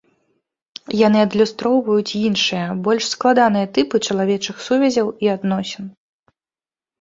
[1.07, 5.83] Яны адлюстроўваюць іншыя, больш складаныя тыпы чалавечых сувязяў і адносін.